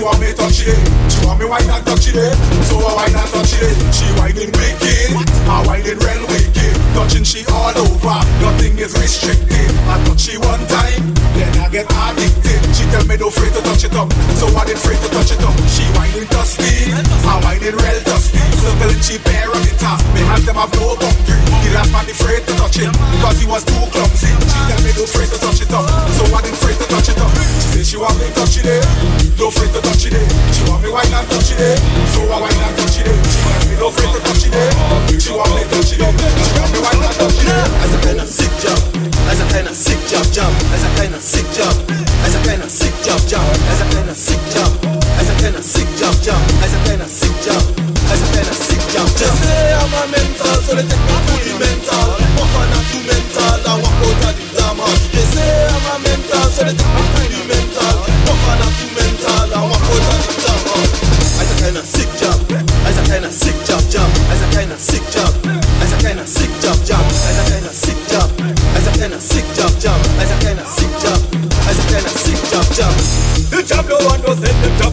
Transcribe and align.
She 0.00 0.08
want 0.08 0.16
me 0.16 0.32
touch 0.32 0.64
it. 0.64 0.80
She 1.12 1.20
want 1.28 1.36
me 1.36 1.44
wine 1.44 1.68
and 1.68 1.84
touch 1.84 2.08
it. 2.08 2.16
So 2.64 2.80
I 2.80 3.04
wine 3.04 3.12
and 3.12 3.30
touch 3.36 3.52
it. 3.60 3.76
She 3.92 4.08
whining 4.16 4.48
wicked. 4.56 5.12
I 5.44 5.60
whining 5.68 6.00
real 6.00 6.24
wicked. 6.24 6.72
Touching 6.96 7.20
she 7.20 7.44
all 7.52 7.76
over. 7.76 8.16
Nothing 8.40 8.80
is 8.80 8.96
restricted. 8.96 9.68
I 9.92 10.00
touch 10.08 10.24
she 10.24 10.40
one 10.40 10.64
time, 10.72 11.04
then 11.36 11.52
I 11.60 11.68
get 11.68 11.84
addicted. 11.84 12.64
She 12.72 12.88
tell 12.88 13.04
me 13.04 13.20
don't 13.20 13.28
afraid 13.28 13.52
to 13.52 13.60
touch 13.60 13.84
it 13.84 13.92
up. 13.92 14.08
So 14.40 14.48
I 14.56 14.64
didn't 14.64 14.80
afraid 14.80 15.04
to 15.04 15.08
touch 15.12 15.36
it 15.36 15.44
up. 15.44 15.52
She 15.68 15.84
whining 15.92 16.24
dusty. 16.32 16.96
I 17.28 17.36
whining 17.44 17.76
real 17.76 18.00
dusty. 18.08 18.40
Circling 18.56 19.04
she 19.04 19.20
bare 19.20 19.52
on 19.52 19.60
the 19.60 19.84
ah, 19.84 20.00
top. 20.00 20.00
Me 20.16 20.24
have 20.32 20.40
them 20.48 20.56
have 20.56 20.72
no 20.80 20.96
boundary. 20.96 21.44
The 21.60 21.76
last 21.76 21.92
man 21.92 22.08
afraid 22.08 22.40
to 22.48 22.56
touch 22.56 22.80
it 22.80 22.88
because 22.88 23.36
he 23.36 23.44
was 23.44 23.68
too 23.68 23.84
clumsy. 23.92 24.32
She 24.32 24.60
tell 24.64 24.80
me 24.80 24.96
don't 24.96 25.04
afraid 25.04 25.28
to 25.28 25.36
touch 25.44 25.60
it 25.60 25.68
up. 25.76 25.84
So 26.16 26.24
I 26.32 26.40
didn't 26.40 26.56
afraid 26.56 26.80
to 26.80 26.88
touch 26.88 27.12
it 27.12 27.20
up. 27.20 27.28
She 27.36 27.68
say 27.68 27.84
she 27.84 27.96
want 28.00 28.16
me 28.16 28.32
touch 28.32 28.56
it. 28.56 28.64
Eh? 28.64 29.19
it. 30.06 30.14
She 30.54 30.62
want 30.68 30.82
me 30.82 30.90
touch 31.28 31.52
it. 31.52 31.78
So 32.12 32.20
I 32.28 32.50
touch 32.76 33.00
it. 33.00 33.08
She 33.28 33.40
want 33.44 33.64
me 33.68 33.74
no 33.76 33.88
to 34.12 34.20
touch 34.24 34.46
it. 34.46 35.20
She 35.20 35.32
want 35.32 35.50
me 35.56 35.62
touch 35.68 35.92
it. 35.92 36.00
As 37.82 37.92
a 37.94 37.98
kind 38.04 38.20
of 38.20 38.28
sick 38.28 38.52
jump, 38.60 38.80
as 39.28 39.40
a 39.40 39.46
kind 39.52 39.68
of 39.68 39.76
sick 39.76 39.98
jump, 40.08 40.26
jump, 40.32 40.54
as 40.72 40.84
a 40.84 40.90
kind 40.96 41.14
of 41.14 41.22
sick. 41.22 41.50
Don't 74.22 74.36
send 74.36 74.80
them. 74.80 74.89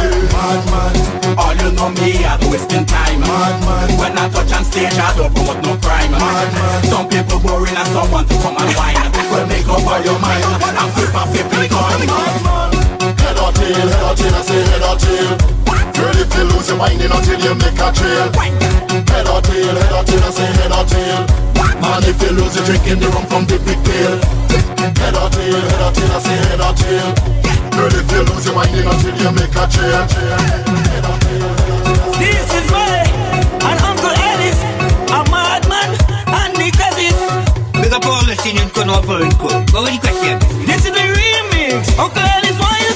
Madman, 0.00 0.92
all 1.36 1.54
you 1.54 1.70
know 1.76 1.90
me, 2.00 2.24
I 2.24 2.36
do 2.40 2.48
wasting 2.50 2.86
time. 2.86 3.20
Madman, 3.20 3.98
when 3.98 4.16
I 4.16 4.28
touch 4.28 4.52
on 4.52 4.64
stage, 4.64 4.96
I 4.96 5.12
don't 5.16 5.32
promote 5.34 5.60
no 5.62 5.76
crime. 5.78 6.12
Madman, 6.12 6.84
some 6.88 7.08
people 7.08 7.40
boring 7.40 7.76
and 7.76 7.88
some 7.92 8.10
want 8.10 8.28
to 8.28 8.36
come 8.40 8.56
and 8.56 8.72
whine. 8.76 8.96
well, 9.30 9.46
make 9.46 9.68
up 9.68 9.84
all 9.84 10.00
your 10.00 10.18
mind 10.18 10.44
and 10.64 10.90
flip 10.96 11.12
a 11.12 11.22
flip 11.28 11.52
it 11.60 11.72
on. 11.72 12.00
Madman, 12.08 12.70
head 13.20 13.38
or 13.38 13.52
tail, 13.52 13.88
head 13.88 14.04
or 14.04 14.14
tail, 14.16 14.34
I 14.34 14.42
say 14.42 14.60
head 14.64 14.82
or 14.82 14.96
tail. 14.96 15.62
Girl, 15.92 16.16
if 16.16 16.34
you 16.34 16.44
lose 16.50 16.68
your 16.68 16.78
mind 16.78 17.00
until 17.02 17.38
you 17.38 17.54
make 17.54 17.78
a 17.78 17.88
trail. 17.92 18.26
Head 19.12 19.28
or 19.28 19.40
tail, 19.44 19.76
head 19.76 19.92
or 19.92 20.04
tail, 20.04 20.24
I 20.24 20.30
say 20.32 20.48
head 20.56 20.72
or 20.72 20.84
tail. 20.88 21.20
Man, 21.80 22.02
if 22.08 22.20
you 22.22 22.30
lose, 22.32 22.56
you're 22.56 22.64
drinking 22.64 23.00
the 23.00 23.08
rum 23.12 23.26
from 23.26 23.44
the 23.44 23.60
big 23.60 23.78
pail. 23.84 24.16
Head 24.98 25.14
or 25.14 25.28
tail, 25.30 25.60
head 25.60 25.82
or 25.84 25.92
tail, 25.92 26.12
I 26.12 26.18
say 26.24 26.36
head 26.48 26.60
or 26.60 26.74
tail. 26.74 27.41
Girl, 27.72 27.88
if 27.88 28.10
you 28.12 28.22
lose 28.28 28.44
your 28.46 28.54
mind, 28.54 28.74
then 28.74 28.86
until 28.86 29.16
you 29.16 29.30
make 29.32 29.54
a 29.56 29.64
change. 29.66 30.12
This 32.20 32.46
is 32.52 32.66
Mary 32.70 33.08
and 33.68 33.78
Uncle 33.80 34.12
Ellis, 34.12 34.58
a 35.08 35.20
madman 35.32 35.90
and 36.28 36.52
the 36.56 36.68
cousins. 36.76 37.16
Big 37.72 37.92
up 37.92 38.04
all 38.06 38.24
the 38.24 38.36
singing, 38.36 38.68
Conor 38.70 39.00
Pearl, 39.02 39.28
Go 39.72 39.82
with 39.82 40.00
the 40.00 40.00
question. 40.04 40.38
This 40.66 40.84
is 40.86 40.92
the 40.92 41.06
remix. 41.16 41.98
Uncle 41.98 42.22
Ellis, 42.22 42.56
why 42.60 42.76
you 42.84 42.92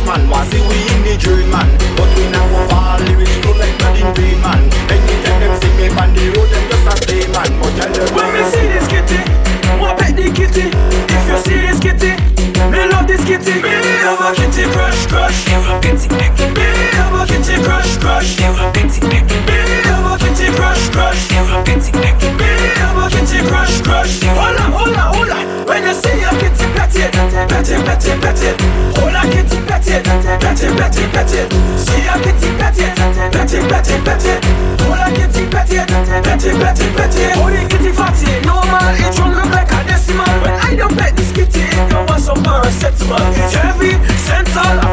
this 0.00 0.08
man 0.08 0.28
Was 0.28 0.48
see 0.48 0.60
we 0.60 0.78
in 0.94 1.02
the 1.04 1.16
dream 1.18 1.50
man? 1.50 1.68
But 1.96 2.08
we 2.16 2.28
now 2.30 2.46
have 2.48 2.72
all 2.72 2.98
lyrics 3.04 3.36
flow 3.40 3.52
like 3.56 3.76
blood 3.78 3.96
in 4.00 4.08
vein 4.14 4.40
man. 4.40 4.62
Anytime 4.88 5.40
them 5.40 5.54
see 5.60 5.72
me 5.76 5.86
on 5.92 6.10
the 6.14 6.24
road 6.36 6.48
them 6.48 6.64
just 6.70 6.88
a 6.88 6.94
play 7.04 7.26
man. 7.28 7.50
But 7.60 7.72
tell 7.76 7.92
them 7.92 8.14
When 8.16 8.28
me 8.32 8.42
see 8.48 8.66
this 8.72 8.86
kitty, 8.88 9.20
what 9.80 9.98
pet 9.98 10.16
the 10.16 10.32
kitty? 10.32 10.72
If 10.72 11.24
you 11.28 11.38
see 11.44 11.60
this 11.60 11.78
kitty, 11.80 12.12
me 12.72 12.80
love 12.88 13.06
this 13.06 13.24
kitty. 13.24 13.60
Me 13.60 13.72
love 14.04 14.20
a 14.24 14.28
kitty 14.32 14.64
crush 14.72 15.06
crush. 15.06 15.44
Kitty 15.84 16.08
Me. 16.16 16.26
Love 16.96 17.20
a 17.20 17.22
kitty 17.28 17.56
crush 17.60 17.96
crush. 18.00 18.36
Kitty 18.74 19.00
Me. 19.04 19.18
Love 19.84 20.08
a 20.08 20.14
kitty 20.16 20.48
crush 20.56 20.88
crush. 20.88 21.28
Kitty 21.66 21.92
Me. 21.92 22.08
Love 22.80 23.00
a 23.00 23.06
kitty 23.12 23.38
crush 23.48 23.80
crush. 23.82 24.22
Hold 24.24 24.60
on, 24.60 24.72
hold 24.72 24.96
on, 24.96 25.14
hold 25.14 25.30
on. 25.30 25.44
When 25.66 25.84
you 25.84 25.94
see 25.94 26.24
a 26.24 26.30
kitty 26.40 26.66
petty, 26.72 27.04
petty, 27.12 27.36
petty, 27.48 27.74
petty, 27.84 28.12
petty 28.20 28.69
it, 30.06 30.40
bet 30.40 30.62
it, 30.62 30.76
bet 30.76 30.98
it, 30.98 31.12
bet 31.12 31.32
it. 31.32 31.52
See 31.78 32.04
ya 32.04 32.16
get 32.18 32.42
it, 32.42 32.58
bet 32.58 32.78
it, 32.78 32.96
bet 32.96 33.52
it, 33.52 33.68
bet 33.70 33.90
it, 33.90 34.04
bet 34.04 34.20
fatty, 38.00 38.32
no 38.46 38.56
man, 38.72 38.96
it 38.96 39.18
run 39.18 39.50
like 39.50 39.70
a 39.72 39.80
decimal. 39.84 40.24
When 40.42 40.54
I 40.68 40.74
don't 40.74 40.96
bet 40.96 41.16
this 41.16 41.32
kitty, 41.32 41.60
it 41.60 41.90
don't 41.90 42.08
want 42.08 42.22
some 42.22 42.40
paracetamol. 42.42 43.20
Heavy, 43.52 43.92
central, 44.16 44.89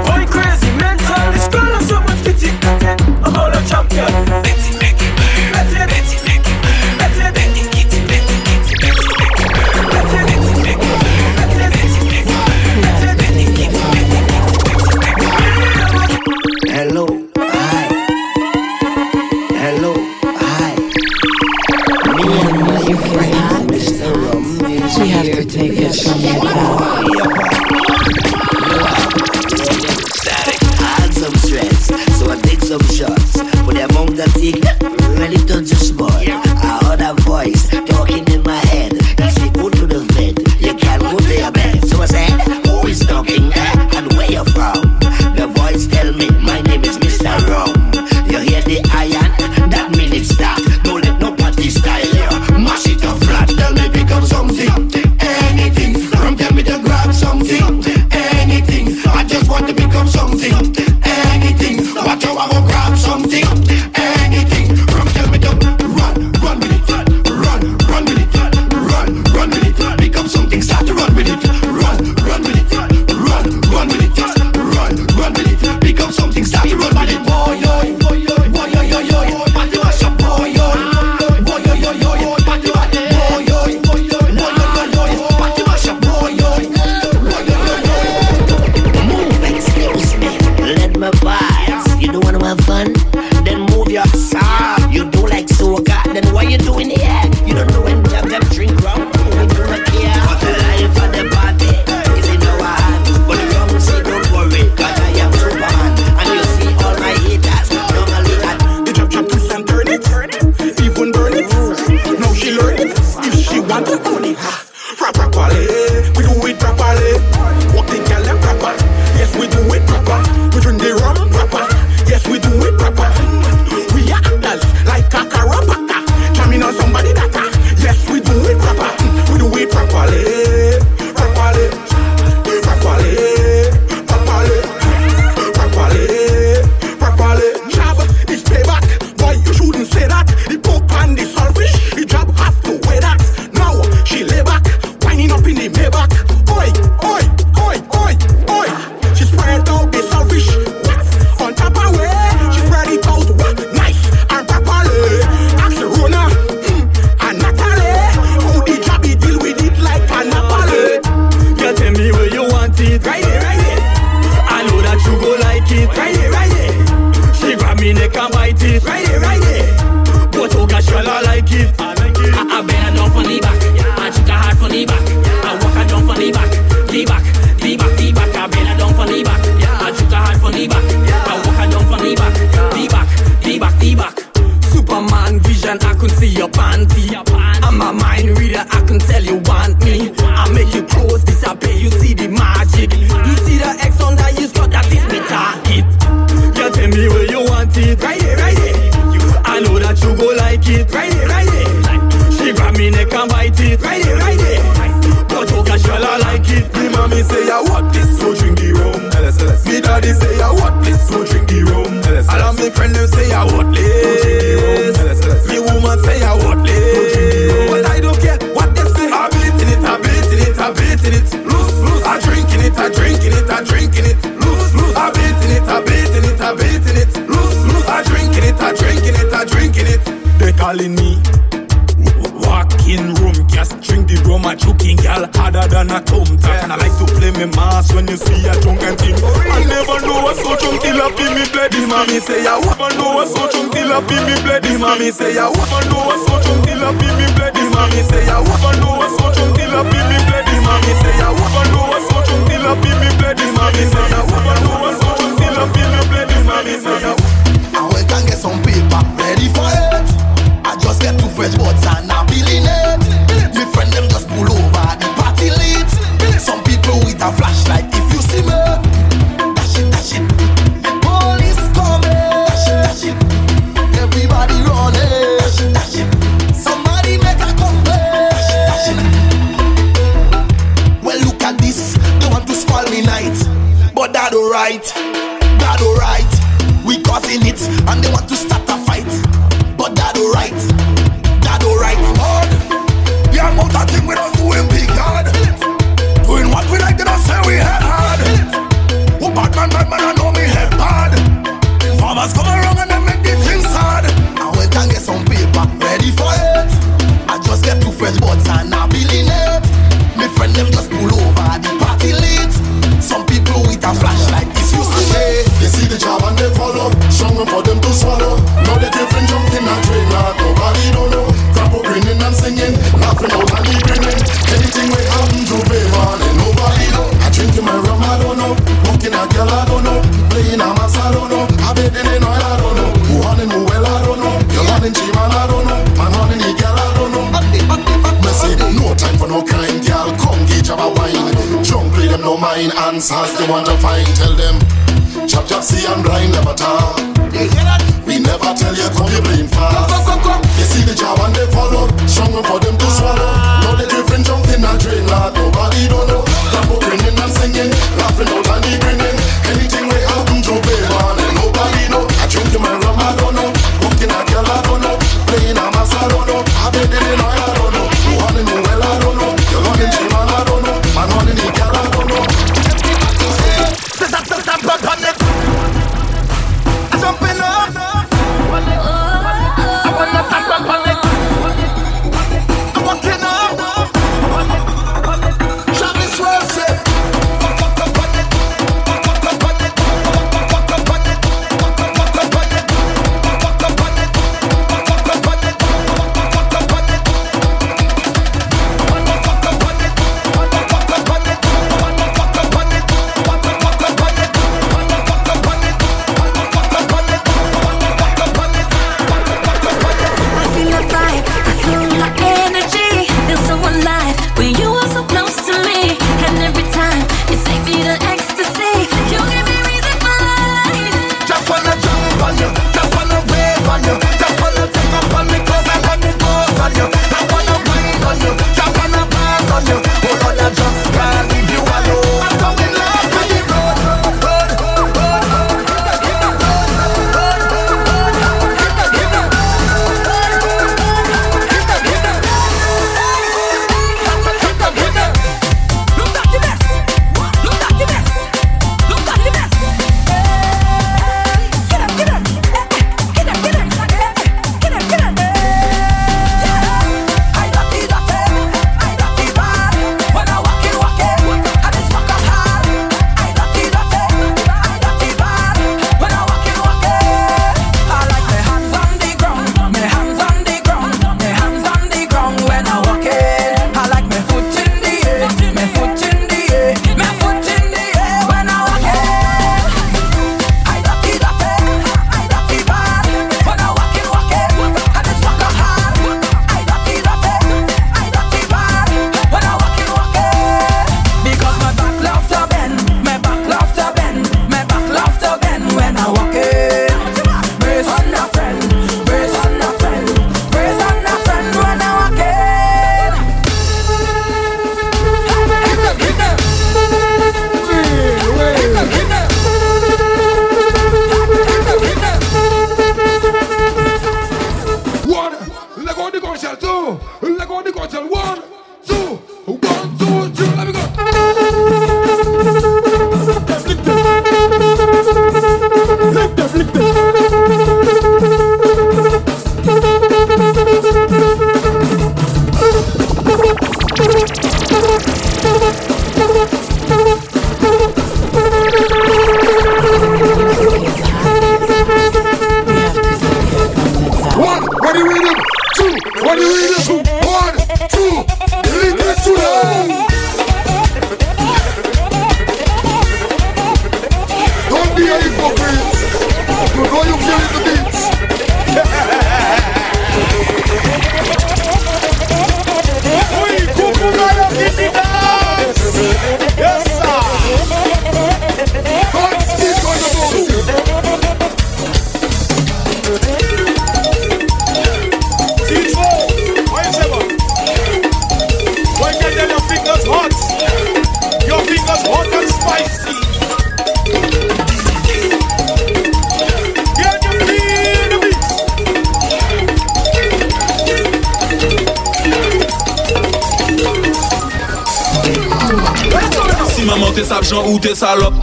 ou 597.68 597.80
te 597.80 597.94
salop 597.96 598.34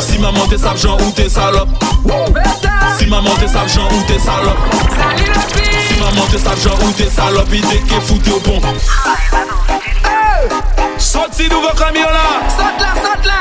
Si 0.00 0.18
maman 0.18 0.48
te 0.48 0.58
sap 0.58 0.76
jan 0.76 0.98
ou 0.98 1.12
te 1.12 1.28
salop 1.30 1.68
Si 2.98 3.06
maman 3.06 3.34
te 3.38 3.48
sap 3.48 3.68
jan 3.68 3.86
ou 3.86 4.02
te 4.08 4.18
salop 4.18 4.58
Si 5.88 5.98
maman 6.00 6.26
te 6.32 6.38
sap 6.42 6.58
jan 6.58 6.74
ou 6.82 6.92
te 6.98 7.08
salop 7.10 7.54
I 7.54 7.62
deke 7.70 8.02
foute 8.08 8.34
ou 8.34 8.40
bon 8.40 8.60
Sot 10.98 11.34
si 11.38 11.48
nou 11.48 11.62
vok 11.62 11.86
ramyon 11.86 12.10
la 12.10 12.28
Sot 12.58 12.82
la, 12.82 12.92
sot 12.98 13.30
la 13.30 13.40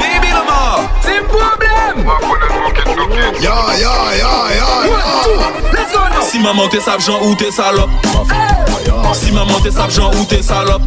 Baby 0.00 0.32
maman! 0.32 0.88
Timbo 1.04 1.49
Si 6.22 6.38
maman 6.38 6.68
t'es 6.68 6.80
sap 6.80 7.00
ou 7.22 7.34
t'es 7.34 7.50
salope. 7.50 7.90
Si 9.14 9.32
maman 9.32 9.60
t'es 9.62 9.70
sap 9.70 9.90
Jean 9.90 10.10
ou 10.12 10.24
t'es 10.24 10.42
salope. 10.42 10.82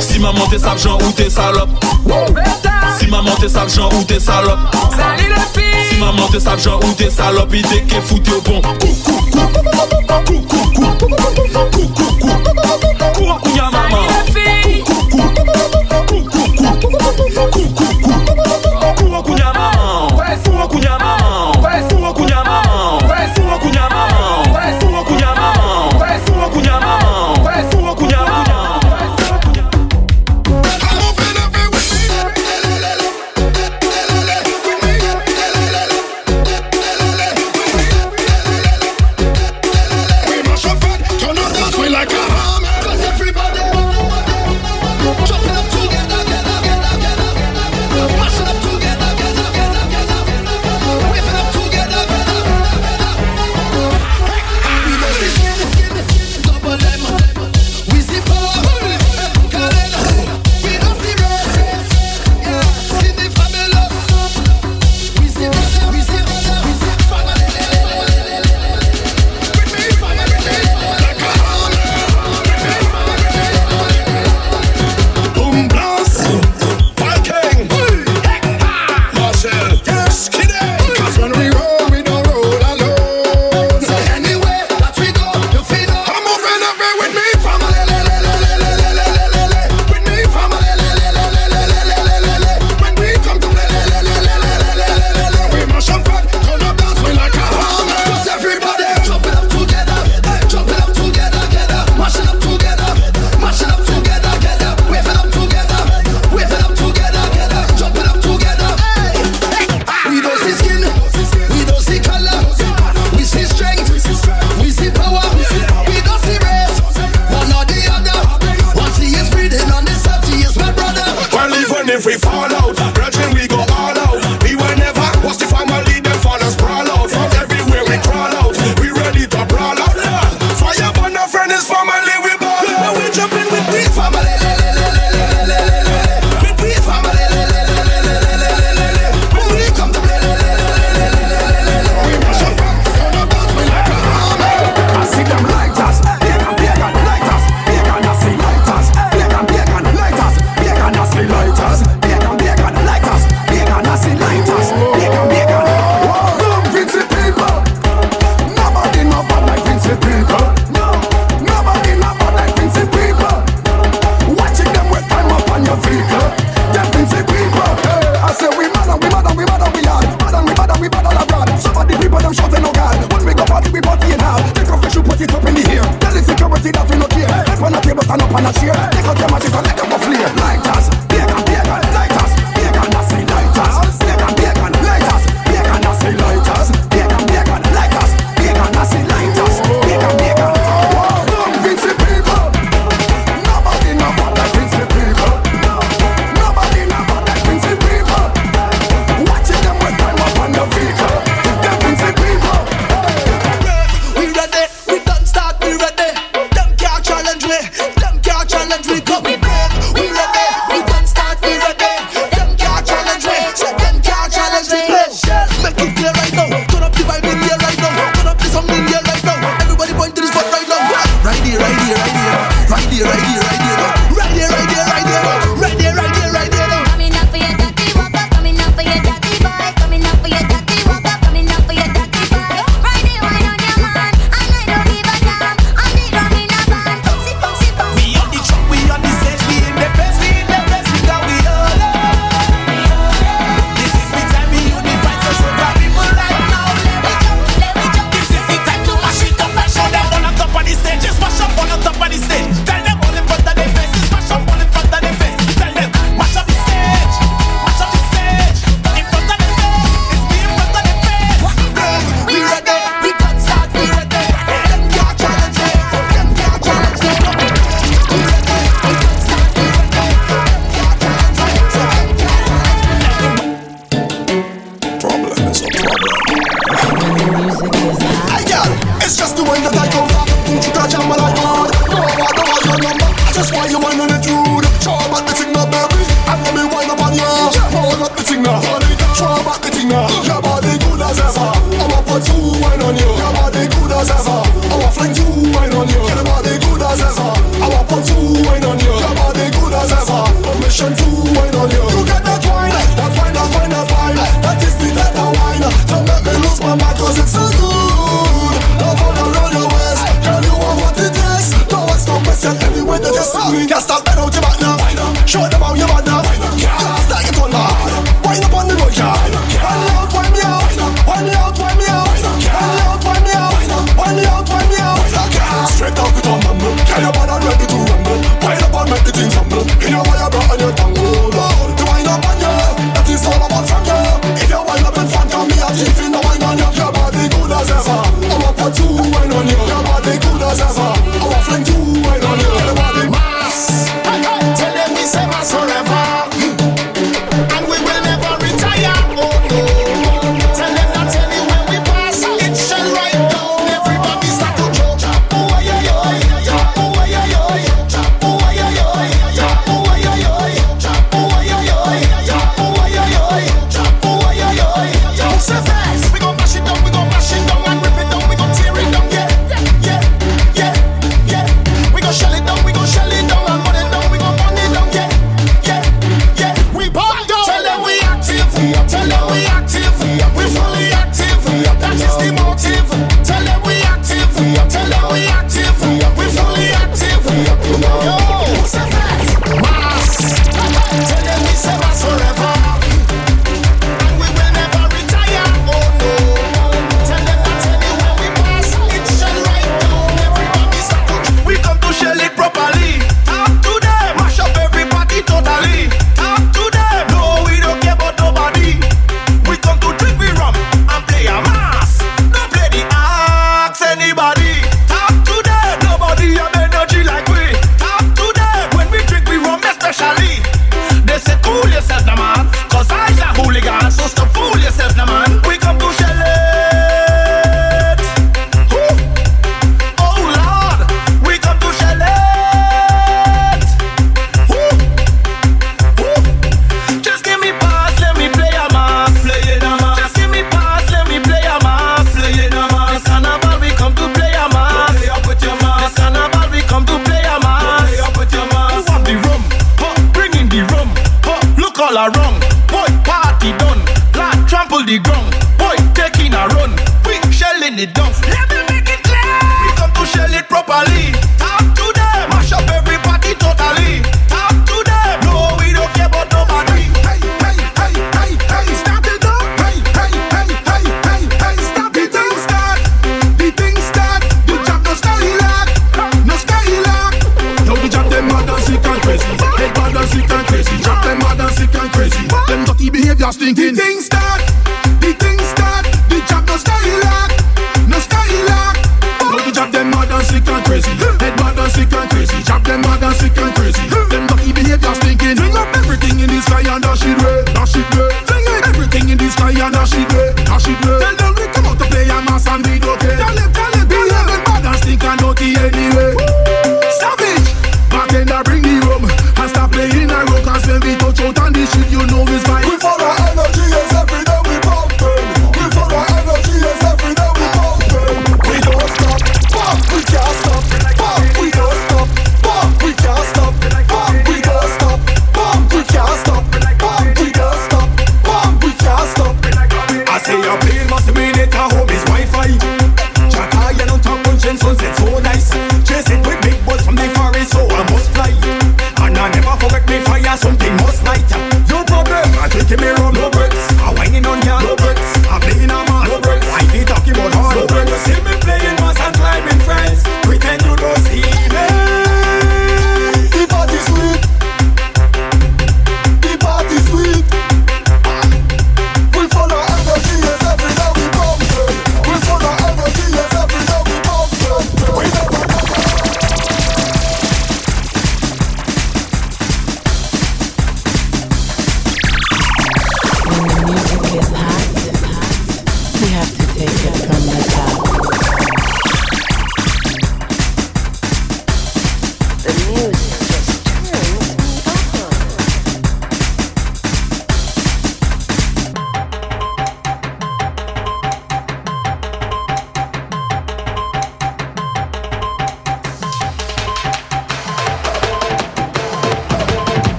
Si 0.00 0.18
maman 0.18 0.46
t'es 0.48 0.58
sale, 0.58 0.76
ou 1.02 1.12
t'es 1.12 1.30
salope? 1.30 1.70
Si 2.98 3.06
maman 3.06 3.34
t'es 3.40 3.48
sale, 3.48 3.68
ou 3.92 4.04
t'es 4.04 4.20
salope? 4.20 4.58
Si 5.90 5.96
maman 5.98 6.28
t'es 6.30 6.40
sale, 6.40 6.58
ou 6.82 6.92
t'es 6.92 7.10
salope, 7.10 7.54
il 7.54 7.62
t'est 7.62 8.00
foutu 8.02 8.32
au 8.32 8.40
bon. 8.40 8.60
Coucou, 8.60 9.20
coucou, 9.30 9.52
coucou, 10.24 10.42
coucou, 10.42 10.84
coucou, 10.98 11.88
coucou, 11.88 12.18
coucou. 12.20 12.63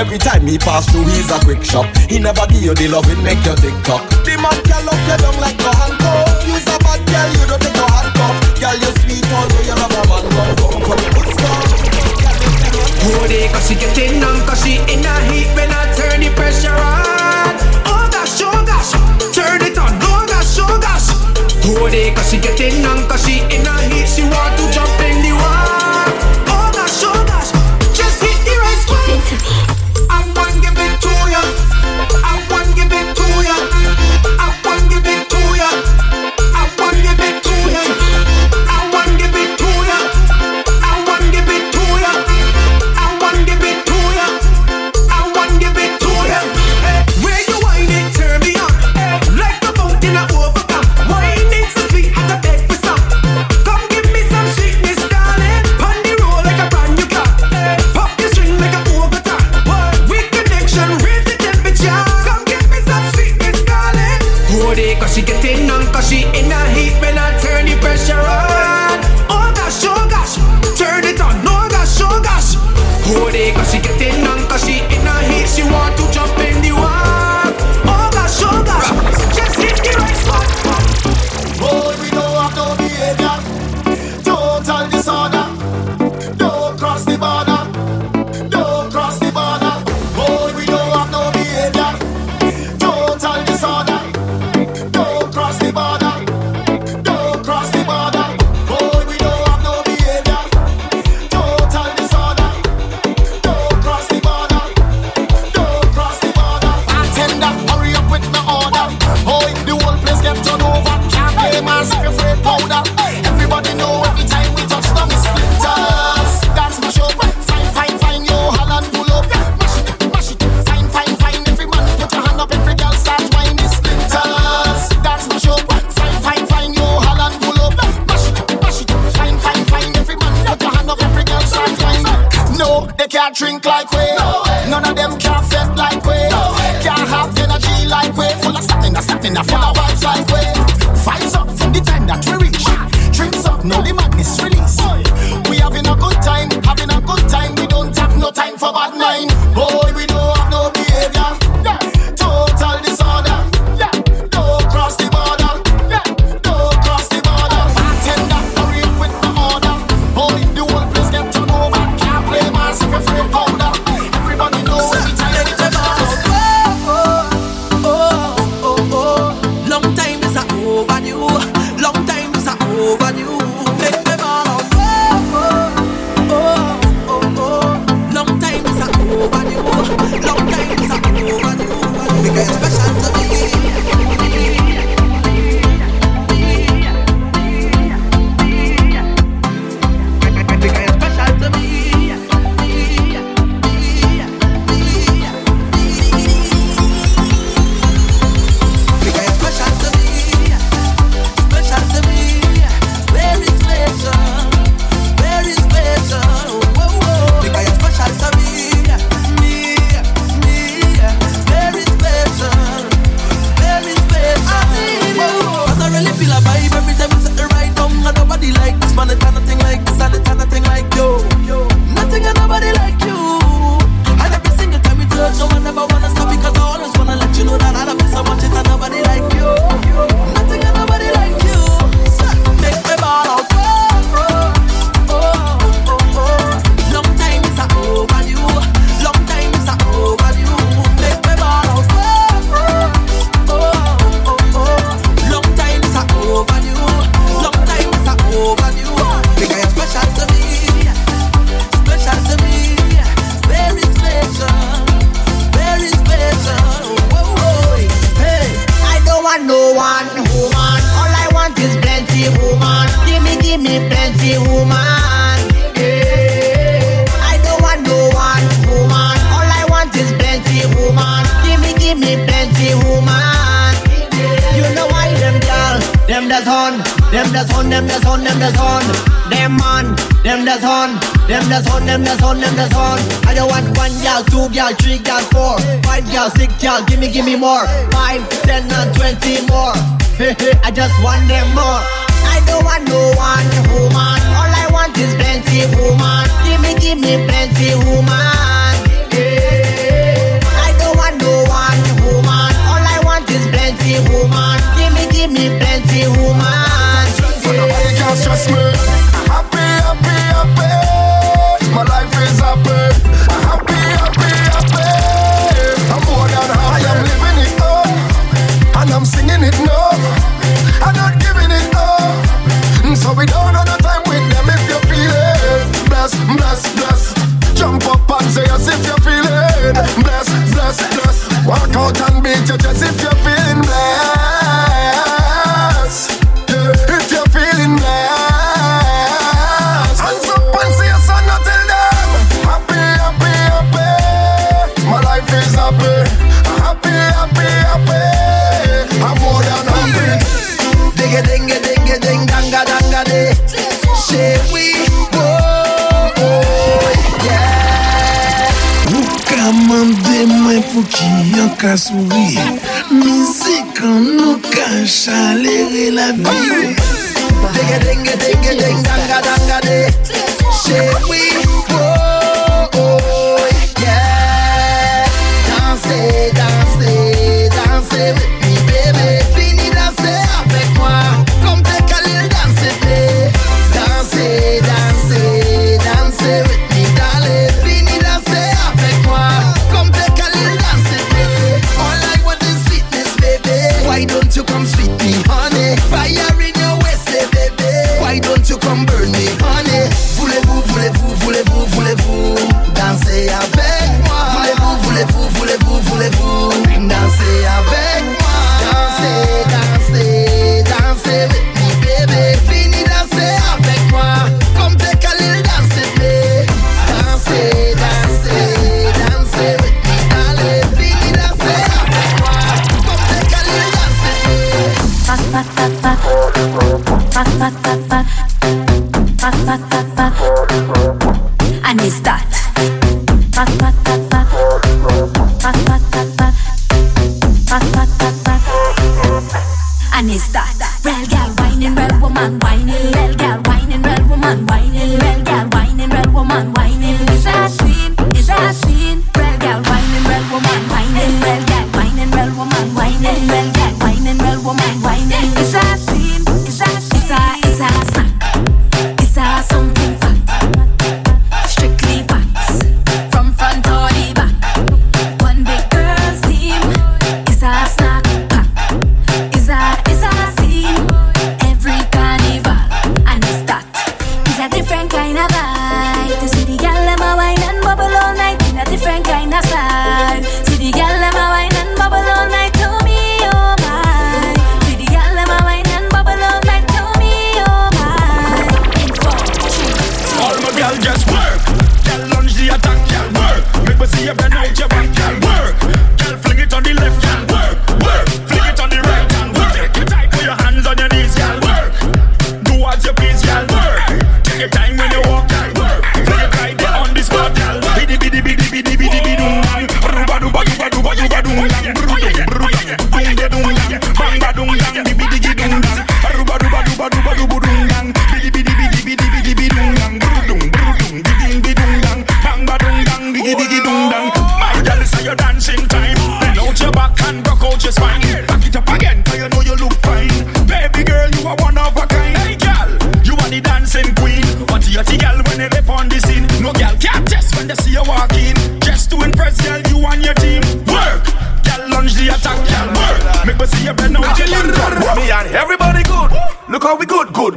Every 0.00 0.16
time 0.16 0.46
he 0.48 0.56
pass 0.56 0.88
through, 0.88 1.04
he's 1.12 1.28
a 1.28 1.36
quick 1.44 1.60
shot. 1.62 1.84
He 2.08 2.18
never 2.18 2.48
give 2.48 2.64
you 2.64 2.72
the 2.72 2.88
loving, 2.88 3.20
make 3.20 3.36
you 3.44 3.52
tick 3.60 3.76
tock. 3.84 4.00
The 4.24 4.32
man 4.40 4.56
can 4.64 4.80
love 4.88 4.96
you 4.96 5.16
down 5.20 5.36
like 5.36 5.60
no 5.60 5.68
handcuff. 5.76 6.40
You's 6.48 6.64
a 6.72 6.80
bad 6.80 7.04
girl, 7.04 7.28
you 7.36 7.44
don't 7.44 7.60
take 7.60 7.76
no 7.76 7.84
handcuff. 7.84 8.32
Girl, 8.56 8.76
you're 8.80 8.96
sweet, 9.04 9.28
although 9.28 9.60
you 9.60 9.76
love 9.76 9.92
a 9.92 10.00
man. 10.08 10.24
Come, 10.24 10.72
come, 10.72 10.84
come, 10.88 11.04
good 11.04 11.28
come 11.36 11.68
Hold 13.12 13.28
it, 13.28 13.52
cause 13.52 13.68
she 13.68 13.76
getting 13.76 14.24
numb, 14.24 14.40
cause 14.48 14.64
she 14.64 14.80
in 14.88 15.04
a 15.04 15.14
heat 15.28 15.52
when 15.52 15.68
I 15.68 15.84
turn 15.92 16.24
the 16.24 16.32
pressure 16.32 16.72
on. 16.72 17.60
Oh 17.84 18.08
gosh, 18.08 18.40
oh 18.40 18.56
gosh, 18.64 18.96
turn 19.36 19.60
it 19.60 19.76
on, 19.76 20.00
oh 20.00 20.24
gosh, 20.24 20.56
oh 20.64 20.80
gosh. 20.80 21.12
Hold 21.68 21.92
it, 21.92 22.16
cause 22.16 22.32
she 22.32 22.40
getting 22.40 22.80
numb, 22.80 23.04
cause 23.04 23.20
she 23.28 23.44
in 23.52 23.68
a 23.68 23.76
heat, 23.92 24.08
she 24.08 24.24
want 24.24 24.59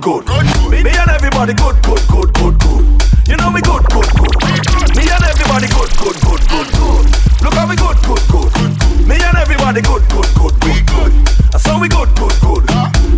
good. 0.04 0.28
Me 0.70 0.92
and 0.92 1.10
everybody 1.10 1.54
good, 1.54 1.82
good, 1.82 2.04
good, 2.12 2.34
good, 2.34 2.60
good. 2.60 2.84
You 3.26 3.38
know 3.38 3.50
me 3.50 3.62
good, 3.62 3.84
good, 3.88 4.10
good. 4.20 4.36
Me 5.00 5.08
and 5.08 5.24
everybody 5.24 5.68
good, 5.72 5.90
good, 5.96 6.18
good, 6.20 6.44
good, 6.52 6.68
good. 6.76 7.06
Look 7.42 7.54
how 7.54 7.68
we 7.68 7.76
good, 7.78 7.96
good, 8.04 8.24
good. 8.28 8.52
good. 8.52 9.08
Me 9.08 9.16
and 9.16 9.38
everybody 9.38 9.82
good, 9.82 10.04
good, 10.12 10.28
good, 10.36 10.56
good, 10.60 10.84
good. 10.92 11.12
So 11.58 11.80
we 11.80 11.88
good, 11.88 12.10
good, 12.20 12.36
good. 12.42 12.64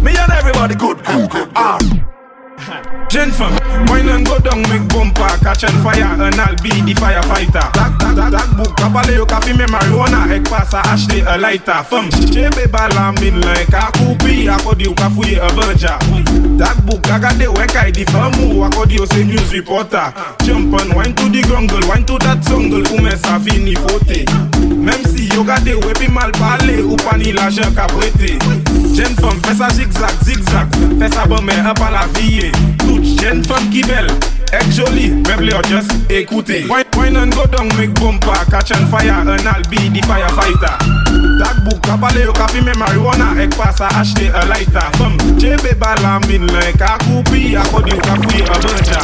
Me 0.04 0.16
and 0.16 0.32
everybody 0.32 0.76
good, 0.76 1.04
good, 1.04 1.30
good. 1.32 1.50
Ah. 1.56 1.80
Gen 3.10 3.32
fam, 3.32 3.54
wine 3.88 4.10
and 4.10 4.26
go 4.26 4.38
down, 4.38 4.62
make 4.70 4.88
bumper, 4.90 5.38
catch 5.42 5.64
and 5.64 5.82
fire, 5.82 6.06
and 6.06 6.36
I'll 6.36 6.56
be 6.62 6.70
the 6.70 6.94
firefighter. 6.94 7.75
Logbook, 8.30 8.76
kapale 8.76 9.16
yo 9.16 9.26
ka 9.26 9.40
fime 9.42 9.66
marijuana. 9.68 10.26
Ek 10.34 10.44
pa 10.50 10.66
sa 10.66 10.82
ashte 10.94 11.20
e 11.22 11.38
laita 11.38 11.84
Fem, 11.84 12.10
chebe 12.32 12.68
bala 12.72 13.12
min 13.22 13.40
lan 13.42 13.58
E 13.62 13.66
ka 13.70 13.92
koupi, 13.98 14.48
akodi 14.50 14.86
yo 14.86 14.94
ka 14.94 15.10
fouye 15.10 15.38
e 15.38 15.50
berja 15.56 15.98
Logbook, 16.60 17.02
kagade 17.02 17.48
we 17.48 17.66
ka 17.68 17.88
e 17.88 17.92
di 17.92 18.06
femu 18.06 18.64
Akodi 18.66 18.96
yo 18.96 19.06
se 19.06 19.24
news 19.24 19.52
reporter. 19.54 20.14
Chumpan, 20.44 20.96
wine 20.96 21.14
to 21.16 21.30
di 21.30 21.42
grongle 21.42 21.86
Wine 21.88 22.06
to 22.06 22.18
dat 22.20 22.44
songle, 22.44 22.84
koumen 22.84 23.18
sa 23.18 23.40
fini 23.40 23.76
fote. 23.76 24.26
Mem 24.76 25.04
si 25.06 25.28
yo 25.34 25.44
gade 25.44 25.76
we 25.86 25.94
pi 25.94 26.08
mal 26.12 26.32
pale 26.32 26.82
Ou 26.84 26.98
pa 26.98 27.18
ni 27.18 27.32
la 27.32 27.50
jen 27.50 27.74
ka 27.76 27.88
brete 27.94 28.38
Jen 28.96 29.16
fem, 29.22 29.42
fesa 29.46 29.70
zigzag, 29.70 30.16
zigzag. 30.24 30.68
Fesa 31.00 31.26
bome, 31.28 31.54
e 31.54 31.74
pa 31.80 31.90
la 31.92 32.08
viye 32.18 32.52
Tout 32.82 33.04
jen 33.22 33.44
fem 33.44 33.70
ki 33.72 33.84
bel. 33.88 34.10
Ek 34.54 34.70
joli, 34.72 35.10
me 35.12 35.36
vle 35.38 35.52
yo 35.52 35.62
just 35.70 35.92
ekoute. 36.10 36.66
Wine 36.70 37.18
an 37.18 37.30
go 37.30 37.46
down, 37.46 37.68
mek 37.78 37.94
bompa 38.00 38.46
Catch 38.50 38.72
an 38.72 38.88
fire, 38.88 39.12
an 39.12 39.48
al 39.48 39.62
be 39.70 39.90
di 39.90 40.02
firefighter. 40.02 40.78
Takbouk, 41.40 41.82
kapale 41.82 42.22
yo 42.24 42.34
kapi 42.34 42.62
me 42.62 42.74
marijuana 42.74 43.36
Ek 43.42 43.56
pasa 43.58 43.88
ashte 44.00 44.30
a 44.34 44.46
lighter. 44.46 44.90
Fem, 44.98 45.18
jebe 45.40 45.76
bala 45.80 46.20
min 46.28 46.48
la 46.48 46.60
Ek 46.70 46.82
akupi, 46.82 47.56
akodi 47.56 47.92
yo 47.92 47.98
kafuye 47.98 48.44
a 48.46 48.56
bunja 48.64 49.02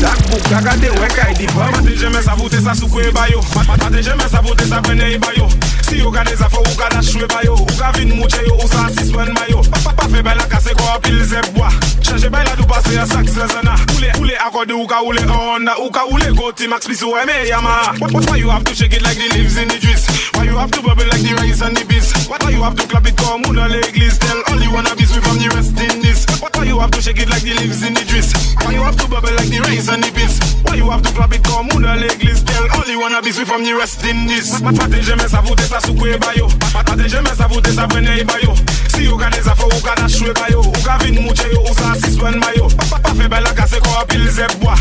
Takbouk, 0.00 0.42
kagade 0.50 0.90
wek 1.00 1.18
ay 1.26 1.34
di 1.34 1.46
fam. 1.46 1.70
Mate 1.72 1.96
jeme 1.96 2.22
savote 2.22 2.60
sa 2.60 2.74
soukwe 2.74 3.12
bayo. 3.12 3.40
Mate 3.54 4.02
jeme 4.02 4.28
savote 4.28 4.66
sa 4.66 4.80
vene 4.80 5.18
bayo. 5.18 5.48
Si 5.90 5.98
yo 5.98 6.10
gade 6.10 6.36
zafo, 6.36 6.58
ou 6.58 7.26
bayo. 7.26 7.54
Ou 7.54 8.06
mouche 8.14 8.40
yo, 8.46 8.54
ou 8.54 8.68
sa 8.68 8.86
mayo. 9.26 9.60
Pa, 9.84 10.08
fe 10.08 10.22
bela 10.22 10.46
kase 10.46 10.74
ko 10.74 10.84
apil 10.94 11.24
zep 11.24 11.46
bwa 11.54 11.68
Chanje 12.02 12.28
bay 12.28 12.44
la 12.44 12.54
pase 12.66 12.98
a 12.98 13.06
sak 13.06 13.26
zezana 13.26 13.74
Oule, 13.96 14.10
oule 14.18 14.36
akode 14.38 14.72
ou 14.72 14.86
ka 14.86 15.02
oule 15.02 15.20
Ou 15.78 15.90
ka 15.90 16.04
oule 16.06 16.32
go 16.34 16.52
T-Max 16.52 16.86
please 16.86 17.02
ou 17.02 17.16
eme 17.16 17.32
what, 18.12 18.30
Why 18.30 18.36
you 18.36 18.50
have 18.50 18.64
to 18.64 18.74
shake 18.74 18.92
it 18.92 19.02
like 19.02 19.16
the 19.16 19.28
leaves 19.34 19.56
in 19.56 19.68
the 19.68 19.78
juice? 19.78 20.06
Why 20.34 20.44
you 20.44 20.56
have 20.56 20.70
to 20.70 20.82
bubble 20.82 21.06
like 21.06 21.22
the 21.22 21.34
rice 21.34 21.62
and 21.62 21.76
the 21.76 21.84
beans? 21.84 22.12
Why 22.28 22.38
you 22.50 22.62
have 22.62 22.76
to 22.76 22.86
clap 22.86 23.06
it 23.06 23.16
come 23.16 23.44
on 23.44 23.56
l'église 23.68 24.18
Tell. 24.18 24.42
All 24.48 24.60
you 24.60 24.72
wanna 24.72 24.94
be 24.96 25.04
sweet 25.04 25.24
from 25.24 25.38
the 25.38 25.48
rest 25.54 25.69
you 26.80 26.88
have 26.88 26.96
to 26.96 27.02
shake 27.02 27.20
it 27.20 27.28
like 27.28 27.42
the 27.42 27.52
leaves 27.60 27.84
in 27.84 27.92
the 27.92 28.00
trees? 28.08 28.32
Why 28.64 28.72
you 28.72 28.80
have 28.80 28.96
to 28.96 29.04
bubble 29.04 29.28
like 29.36 29.52
the 29.52 29.60
rays 29.68 29.92
on 29.92 30.00
the 30.00 30.08
pills? 30.16 30.40
Why 30.64 30.80
you 30.80 30.88
have 30.88 31.04
to 31.04 31.12
clap 31.12 31.28
it 31.36 31.44
comme 31.44 31.68
una 31.76 31.92
l'église 31.92 32.40
tell 32.40 32.64
all 32.72 32.88
you 32.88 32.98
wanna 32.98 33.20
be 33.20 33.30
sweet 33.32 33.46
from 33.46 33.64
the 33.68 33.76
rest 33.76 34.00
in 34.08 34.24
this. 34.24 34.56
Pate 34.64 34.96
jeme 35.04 35.28
sa 35.28 35.44
voute 35.44 35.60
sa 35.60 35.76
soukwe 35.84 36.16
bayo 36.16 36.48
Pate 36.72 37.04
jeme 37.04 37.28
sa 37.36 37.44
voute 37.52 37.68
sa 37.68 37.84
prene 37.84 38.24
bayo 38.24 38.56
Si 38.96 39.04
yo 39.04 39.20
ka 39.20 39.28
deza 39.28 39.52
fo 39.52 39.68
ou 39.68 39.80
ka 39.84 39.92
dashwe 40.00 40.32
bayo 40.32 40.64
Ou 40.64 40.80
ka 40.80 40.96
vin 41.04 41.20
mouche 41.20 41.52
yo 41.52 41.60
ou 41.60 41.74
sa 41.76 41.92
asiswen 41.92 42.40
bayo 42.40 42.64
Pa 42.88 43.12
fe 43.12 43.28
bela 43.28 43.52
kase 43.52 43.76
ko 43.84 44.00
apil 44.00 44.24
zebwa 44.32 44.72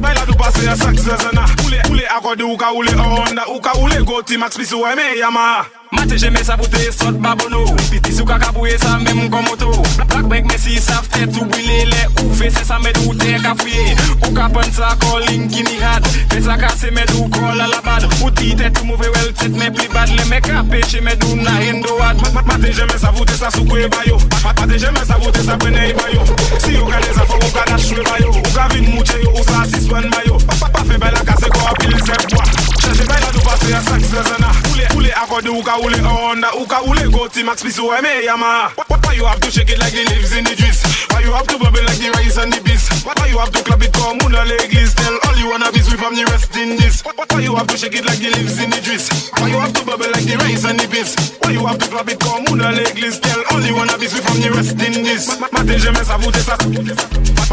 bay 0.00 0.14
la 0.16 0.24
do 0.24 0.32
pase 0.32 0.64
a 0.64 0.74
sak 0.76 0.96
zazana. 0.96 1.44
Oule 1.68 1.76
oule 1.92 2.08
akode 2.08 2.40
ou 2.40 2.56
ka 2.56 2.72
oule 2.72 2.96
honda 2.96 3.44
Ou 3.52 3.60
ka 3.60 3.76
oule 3.76 4.00
go 4.00 4.22
ti 4.22 4.40
max 4.40 4.56
pisi 4.56 4.72
ou 4.72 4.88
eme 4.88 5.18
yama. 5.20 5.83
Mate 5.94 6.18
jeme 6.18 6.44
sa 6.44 6.56
pote 6.56 6.92
sot 6.92 7.18
babono 7.22 7.64
Piti 7.90 8.12
sou 8.12 8.26
kakabouye 8.26 8.78
sa 8.78 8.98
mem 8.98 9.30
komoto 9.30 9.70
Black 10.08 10.26
bank 10.28 10.52
mesi 10.52 10.80
saf 10.80 11.08
tet 11.08 11.36
ou 11.40 11.46
wile 11.54 11.84
le. 11.90 12.02
Ou 12.22 12.34
Fe 12.34 12.50
Se 12.50 12.64
sa 12.64 12.78
med 12.78 12.98
ou 13.06 13.14
te 13.14 13.36
kafouye 13.42 13.96
Ou 14.22 14.32
kapan 14.34 14.70
sa 14.72 14.94
kolin 15.02 15.48
kini 15.48 15.78
had. 15.80 16.06
Fe 16.32 16.42
sa 16.44 16.56
kase 16.60 16.90
med 16.94 17.10
ou 17.18 17.28
kol 17.32 17.60
alabad 17.60 18.06
Ou 18.22 18.30
ti 18.30 18.54
tet 18.58 18.78
ou 18.80 18.90
mouve 18.90 19.08
wel 19.14 19.32
tet 19.38 19.54
me 19.54 19.70
pli 19.70 19.88
bad. 19.94 20.12
Le 20.14 20.24
me 20.30 20.40
kapeche 20.44 21.00
med 21.00 21.22
ou 21.30 21.36
na 21.36 21.56
endo 21.68 21.98
ad. 22.02 22.20
Mate 22.44 22.72
jeme 22.72 22.98
sa 22.98 23.12
pote 23.12 23.36
sa 23.38 23.50
soukwe 23.50 23.88
bayo. 23.88 24.18
Mate 24.44 24.78
jeme 24.78 25.04
sa 25.06 25.18
pote 25.18 25.42
sa 25.44 25.58
prene 25.58 25.90
e 25.90 25.94
bayo. 25.98 26.22
Si 26.58 26.76
ou 26.78 26.90
ka 26.90 27.00
de 27.00 27.14
zafo 27.14 27.38
ou 27.40 27.52
ka 27.54 27.64
dashwe 27.70 28.02
bayo. 28.10 28.32
Ou 28.34 28.54
ka 28.54 28.68
vin 28.74 28.90
mouche 28.92 29.18
yo 29.22 29.30
ou 29.34 29.44
sa 29.44 29.64
sispan 29.68 30.10
bayo. 30.10 30.38
Pa 30.74 30.82
fe 30.84 30.98
bay 30.98 31.10
la 31.12 31.24
kase 31.24 31.48
ko 31.50 31.60
apil 31.70 31.94
sep 32.04 32.32
mwa 32.32 32.44
Chache 32.80 33.06
bay 33.06 33.20
la 33.20 33.30
do 33.32 33.40
pase 33.40 33.70
ya 33.70 33.80
sak 33.82 34.00
se 34.00 34.22
zena 34.28 34.50
Ou 34.94 35.00
le 35.00 35.10
akode 35.22 35.48
ou 35.48 35.62
ka 35.62 35.78
ou 35.78 35.83
Honda 35.92 36.48
Ou 36.56 36.64
ka 36.66 36.80
oule 36.86 37.10
go 37.10 37.28
T-Max 37.28 37.60
please 37.62 37.78
ou 37.78 37.92
eme 37.92 38.24
Yamaha 38.24 38.72
Why, 38.88 39.14
you 39.14 39.26
have 39.26 39.40
to 39.40 39.50
shake 39.50 39.70
it 39.70 39.78
like 39.78 39.92
the 39.92 40.02
leaves 40.10 40.32
in 40.32 40.44
the 40.44 40.54
juice? 40.56 40.80
Why 41.12 41.20
you 41.20 41.32
have 41.32 41.46
to 41.46 41.58
bubble 41.58 41.84
like 41.84 41.98
the 42.00 42.10
rice 42.16 42.38
and 42.38 42.52
the 42.52 42.60
beans? 42.64 42.88
Why, 43.04 43.14
you 43.28 43.38
have 43.38 43.52
to 43.52 43.62
clap 43.62 43.82
it 43.82 43.92
come 43.92 44.18
on 44.24 44.32
l'église 44.32 44.94
Tell. 44.96 45.14
All 45.28 45.36
you 45.36 45.50
wanna 45.50 45.70
be 45.70 45.80
sweet 45.80 46.00
from 46.00 46.16
the 46.16 46.24
rest 46.24 46.56
in 46.56 46.76
this. 46.80 47.04
Why, 47.04 47.38
you 47.38 47.54
have 47.54 47.66
to 47.68 47.76
shake 47.76 47.94
it 47.94 48.04
like 48.04 48.18
the 48.18 48.30
leaves 48.32 48.58
in 48.58 48.70
the 48.70 48.80
juice? 48.80 49.30
Why 49.38 49.48
you 49.48 49.60
have 49.60 49.72
to 49.74 49.84
bubble 49.84 50.08
like 50.10 50.24
the 50.24 50.36
rice 50.40 50.64
and 50.64 50.80
the 50.80 50.88
beans? 50.88 51.14
Why 51.44 51.52
you 51.52 51.66
have 51.66 51.78
to 51.78 51.86
clap 51.86 52.08
it 52.08 52.18
come 52.18 52.48
on 52.48 52.58
l'église 52.58 53.20
Tell. 53.20 53.44
All 53.52 53.62
you 53.62 53.76
wanna 53.76 53.98
be 53.98 54.08
sweet 54.08 54.24
from 54.24 54.40
the 54.40 54.50
rest 54.50 54.80
in 54.80 55.04
this. 55.04 55.36
Mate 55.52 55.76
jeme 55.78 56.02
sa 56.02 56.16
voute 56.16 56.40
sa 56.40 56.56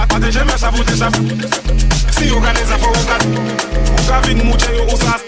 Mate 0.07 0.29
jeme 0.32 0.55
sa 0.57 0.71
voute 0.71 0.95
sa 0.95 1.11
Si 2.15 2.32
yo 2.32 2.39
gade 2.39 2.63
zafo 2.65 2.89
ou 2.89 3.03
ka 3.05 3.17
Ou 3.21 4.01
ka 4.07 4.17
vin 4.25 4.39
mouche 4.41 4.71
yo 4.73 4.88
ou 4.88 4.97
sa 4.97 5.19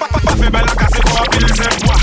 Pa 0.00 0.06
fe 0.36 0.50
bel 0.50 0.66
the 0.66 0.74
kwa 1.84 2.00